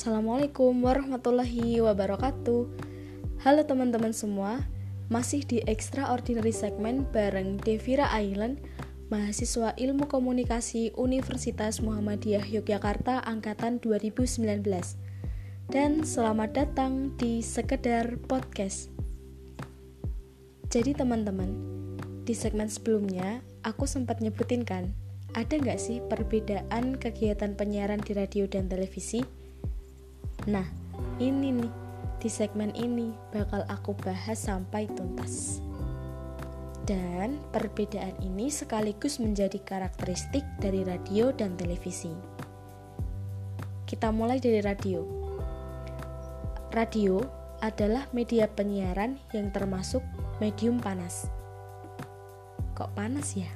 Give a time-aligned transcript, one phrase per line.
[0.00, 2.72] Assalamualaikum warahmatullahi wabarakatuh.
[3.44, 4.64] Halo teman-teman semua
[5.12, 8.64] Masih di Extraordinary Segment bareng Devira Island
[9.12, 14.64] Mahasiswa Ilmu Komunikasi Universitas Muhammadiyah Yogyakarta Angkatan 2019
[15.68, 18.88] Dan selamat datang di Sekedar Podcast.
[20.72, 21.52] Jadi teman-teman
[22.24, 24.96] Di segmen sebelumnya Aku sempat nyebutin kan
[25.30, 29.39] ada nggak sih perbedaan kegiatan penyiaran di radio dan televisi?
[30.50, 30.66] Nah,
[31.22, 31.70] ini nih,
[32.18, 35.62] di segmen ini bakal aku bahas sampai tuntas.
[36.82, 42.10] Dan perbedaan ini sekaligus menjadi karakteristik dari radio dan televisi.
[43.86, 45.06] Kita mulai dari radio.
[46.74, 47.22] Radio
[47.62, 50.02] adalah media penyiaran yang termasuk
[50.42, 51.30] medium panas.
[52.74, 53.50] Kok panas ya?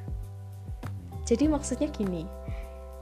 [1.26, 2.22] Jadi maksudnya gini,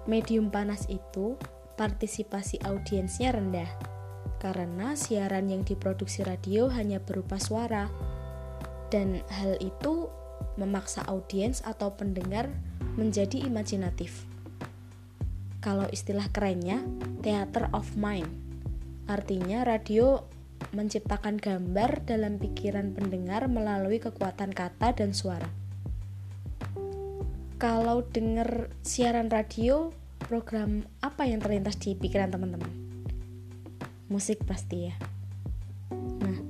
[0.09, 1.37] medium panas itu
[1.75, 3.69] partisipasi audiensnya rendah
[4.43, 7.87] karena siaran yang diproduksi radio hanya berupa suara
[8.91, 10.11] dan hal itu
[10.59, 12.51] memaksa audiens atau pendengar
[12.99, 14.27] menjadi imajinatif.
[15.63, 16.83] Kalau istilah kerennya,
[17.23, 18.27] theater of mind.
[19.07, 20.27] Artinya radio
[20.75, 25.47] menciptakan gambar dalam pikiran pendengar melalui kekuatan kata dan suara.
[27.63, 29.95] Kalau dengar siaran radio,
[30.33, 32.73] program apa yang terlintas di pikiran teman-teman?
[34.09, 34.97] Musik pasti ya.
[35.93, 36.41] Nah,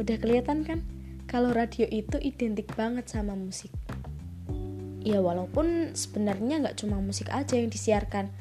[0.00, 0.80] udah kelihatan kan
[1.28, 3.68] kalau radio itu identik banget sama musik.
[5.04, 8.32] Ya walaupun sebenarnya nggak cuma musik aja yang disiarkan,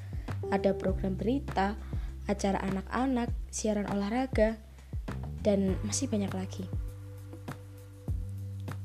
[0.47, 1.75] ada program berita,
[2.31, 4.55] acara anak-anak, siaran olahraga,
[5.43, 6.63] dan masih banyak lagi.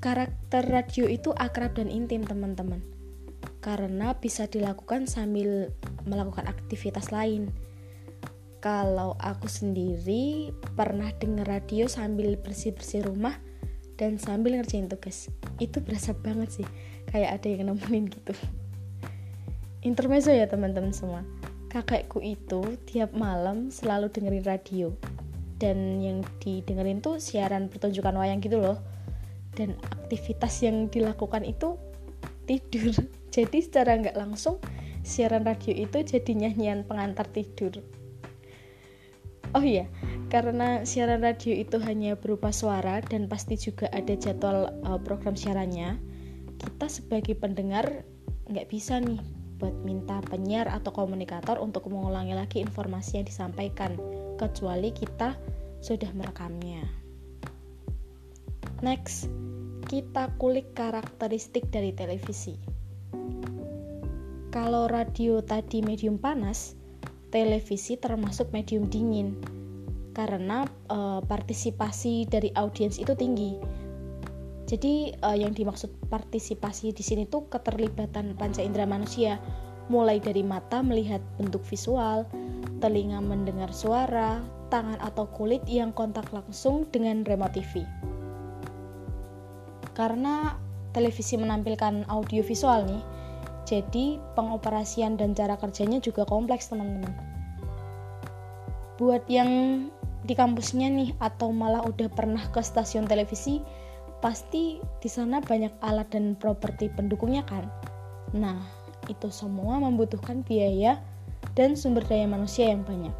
[0.03, 2.83] Karakter radio itu akrab dan intim teman-teman
[3.65, 5.73] karena bisa dilakukan sambil
[6.05, 7.49] melakukan aktivitas lain.
[8.61, 13.41] Kalau aku sendiri pernah denger radio sambil bersih-bersih rumah
[13.97, 15.33] dan sambil ngerjain tugas.
[15.57, 16.69] Itu berasa banget sih,
[17.09, 18.37] kayak ada yang nemenin gitu.
[19.81, 21.25] Intermezzo ya teman-teman semua.
[21.73, 24.89] Kakekku itu tiap malam selalu dengerin radio.
[25.57, 28.77] Dan yang didengerin tuh siaran pertunjukan wayang gitu loh.
[29.57, 29.73] Dan
[30.05, 31.81] aktivitas yang dilakukan itu
[32.47, 32.95] tidur.
[33.35, 34.63] Jadi secara nggak langsung
[35.05, 37.77] siaran radio itu jadi nyanyian pengantar tidur.
[39.53, 39.85] Oh iya
[40.33, 45.95] karena siaran radio itu hanya berupa suara dan pasti juga ada jadwal uh, program siarannya
[46.59, 48.03] kita sebagai pendengar
[48.51, 49.21] nggak bisa nih
[49.63, 53.95] buat minta penyiar atau komunikator untuk mengulangi lagi informasi yang disampaikan
[54.41, 55.39] kecuali kita
[55.79, 56.83] sudah merekamnya.
[58.83, 59.31] Next
[59.85, 62.57] kita kulik karakteristik dari televisi.
[64.49, 66.73] Kalau radio tadi medium panas,
[67.29, 69.37] televisi termasuk medium dingin
[70.15, 73.59] karena e, partisipasi dari audiens itu tinggi.
[74.65, 79.37] Jadi e, yang dimaksud partisipasi di sini tuh keterlibatan panca indera manusia,
[79.93, 82.25] mulai dari mata melihat bentuk visual,
[82.79, 84.41] telinga mendengar suara,
[84.71, 87.85] tangan atau kulit yang kontak langsung dengan remote TV
[89.95, 90.59] karena
[90.95, 93.03] televisi menampilkan audio visual nih
[93.65, 97.11] jadi pengoperasian dan cara kerjanya juga kompleks teman-teman.
[99.01, 99.51] Buat yang
[100.25, 103.61] di kampusnya nih atau malah udah pernah ke stasiun televisi
[104.21, 107.65] pasti di sana banyak alat dan properti pendukungnya kan?
[108.37, 108.61] Nah
[109.09, 111.01] itu semua membutuhkan biaya
[111.57, 113.13] dan sumber daya manusia yang banyak.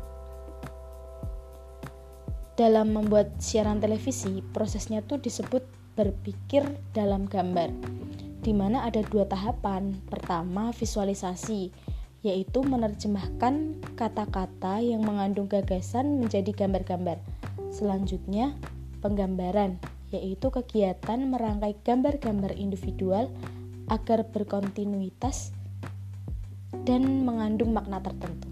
[2.55, 7.71] Dalam membuat siaran televisi prosesnya tuh disebut berpikir dalam gambar,
[8.43, 9.95] di mana ada dua tahapan.
[10.11, 11.71] Pertama, visualisasi,
[12.27, 17.19] yaitu menerjemahkan kata-kata yang mengandung gagasan menjadi gambar-gambar.
[17.71, 18.55] Selanjutnya,
[19.03, 19.79] penggambaran,
[20.11, 23.31] yaitu kegiatan merangkai gambar-gambar individual
[23.93, 25.53] agar berkontinuitas
[26.89, 28.49] dan mengandung makna tertentu.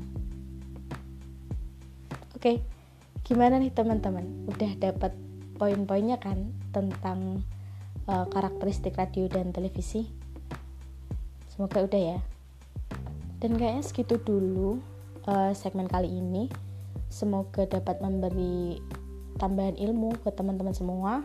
[2.36, 2.58] Oke,
[3.22, 4.50] gimana nih teman-teman?
[4.50, 5.14] Udah dapat
[5.62, 7.46] poin-poinnya kan tentang
[8.10, 10.10] uh, karakteristik radio dan televisi.
[11.46, 12.18] Semoga udah ya.
[13.38, 14.82] Dan kayaknya segitu dulu
[15.30, 16.50] uh, segmen kali ini.
[17.06, 18.82] Semoga dapat memberi
[19.38, 21.22] tambahan ilmu ke teman-teman semua.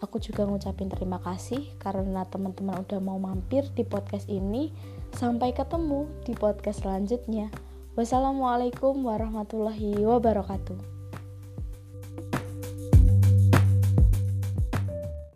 [0.00, 4.72] Aku juga ngucapin terima kasih karena teman-teman udah mau mampir di podcast ini.
[5.12, 7.52] Sampai ketemu di podcast selanjutnya.
[7.92, 10.93] Wassalamualaikum warahmatullahi wabarakatuh